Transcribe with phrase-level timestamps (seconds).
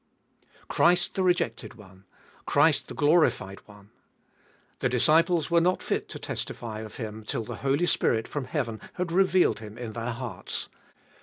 [0.41, 0.47] 3.
[0.67, 2.05] Christ the rejected One,
[2.47, 3.91] Christ the glorified One:
[4.79, 8.81] the disciples were not fit to testify of Him till the Holy Spirit from heaven
[8.93, 10.69] had revealed Him in their hearts.